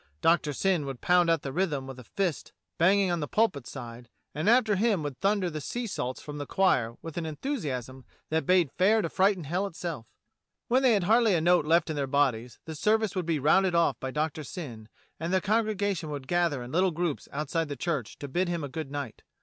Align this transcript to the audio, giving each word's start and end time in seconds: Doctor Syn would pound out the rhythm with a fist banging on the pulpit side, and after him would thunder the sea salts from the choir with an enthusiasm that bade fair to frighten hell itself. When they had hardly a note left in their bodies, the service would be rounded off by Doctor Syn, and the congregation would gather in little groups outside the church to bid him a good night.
Doctor 0.19 0.51
Syn 0.51 0.87
would 0.87 0.99
pound 0.99 1.29
out 1.29 1.43
the 1.43 1.53
rhythm 1.53 1.85
with 1.85 1.99
a 1.99 2.03
fist 2.03 2.53
banging 2.79 3.11
on 3.11 3.19
the 3.19 3.27
pulpit 3.27 3.67
side, 3.67 4.09
and 4.33 4.49
after 4.49 4.75
him 4.75 5.03
would 5.03 5.19
thunder 5.19 5.47
the 5.47 5.61
sea 5.61 5.85
salts 5.85 6.19
from 6.19 6.39
the 6.39 6.47
choir 6.47 6.95
with 7.03 7.17
an 7.19 7.25
enthusiasm 7.27 8.03
that 8.31 8.47
bade 8.47 8.71
fair 8.71 9.03
to 9.03 9.09
frighten 9.09 9.43
hell 9.43 9.67
itself. 9.67 10.07
When 10.67 10.81
they 10.81 10.93
had 10.93 11.03
hardly 11.03 11.35
a 11.35 11.39
note 11.41 11.65
left 11.67 11.91
in 11.91 11.95
their 11.95 12.07
bodies, 12.07 12.57
the 12.65 12.73
service 12.73 13.15
would 13.15 13.27
be 13.27 13.37
rounded 13.37 13.75
off 13.75 13.99
by 13.99 14.09
Doctor 14.09 14.43
Syn, 14.43 14.89
and 15.19 15.31
the 15.31 15.39
congregation 15.39 16.09
would 16.09 16.27
gather 16.27 16.63
in 16.63 16.71
little 16.71 16.89
groups 16.89 17.27
outside 17.31 17.67
the 17.69 17.75
church 17.75 18.17
to 18.17 18.27
bid 18.27 18.49
him 18.49 18.63
a 18.63 18.69
good 18.69 18.89
night. 18.89 19.21